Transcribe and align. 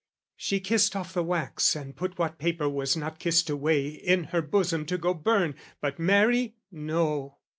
"She 0.35 0.59
kissed 0.59 0.95
off 0.95 1.13
the 1.13 1.21
wax, 1.21 1.75
"And 1.75 1.95
put 1.95 2.17
what 2.17 2.39
paper 2.39 2.67
was 2.67 2.97
not 2.97 3.19
kissed 3.19 3.51
away, 3.51 3.89
"In 3.89 4.23
her 4.23 4.41
bosom 4.41 4.83
to 4.87 4.97
go 4.97 5.13
burn: 5.13 5.53
but 5.79 5.99
merry, 5.99 6.55
no! 6.71 7.37